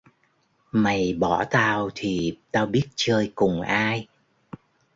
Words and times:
Mày 0.71 1.13
bỏ 1.13 1.43
tao 1.51 1.89
thì 1.95 2.37
tao 2.51 2.65
biết 2.65 2.85
chơi 2.95 3.31
cùng 3.35 3.61
ai 3.61 4.07